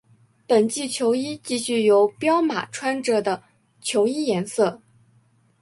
[0.47, 3.43] 本季球衣继续由彪马穿着的
[3.81, 4.81] 球衣颜色。